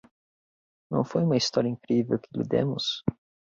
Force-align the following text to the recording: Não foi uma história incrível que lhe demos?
Não 0.89 1.03
foi 1.03 1.21
uma 1.23 1.37
história 1.37 1.69
incrível 1.69 2.17
que 2.17 2.35
lhe 2.35 2.43
demos? 2.43 3.03